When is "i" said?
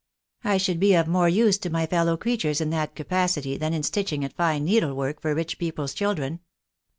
0.43-0.57